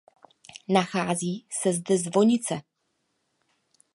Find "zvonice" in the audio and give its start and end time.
1.97-2.61